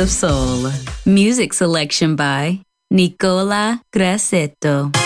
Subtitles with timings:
[0.00, 0.70] Of Soul.
[1.06, 5.05] Music selection by Nicola Grassetto.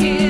[0.00, 0.29] kill.